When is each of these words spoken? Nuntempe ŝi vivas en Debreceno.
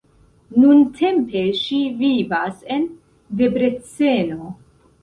Nuntempe 0.61 1.43
ŝi 1.59 1.79
vivas 2.01 2.67
en 2.79 2.89
Debreceno. 3.45 4.53